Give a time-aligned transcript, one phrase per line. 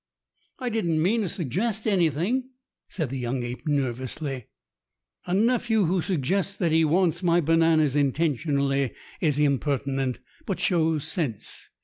[0.57, 2.49] "I didn't mean to suggest anything,"
[2.89, 4.47] said the young 1 ape nervously.
[5.27, 10.17] "A nephew who suggests that he wants my bananas intentionally is impertinent
[10.47, 11.69] but shows sense.